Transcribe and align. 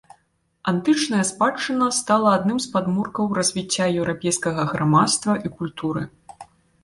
Антычная 0.69 1.23
спадчына 1.31 1.89
стала 1.97 2.31
адным 2.37 2.57
з 2.65 2.71
падмуркаў 2.73 3.29
развіцця 3.39 3.85
еўрапейскага 3.99 4.61
грамадства 4.71 5.33
і 5.49 5.53
культуры. 5.61 6.03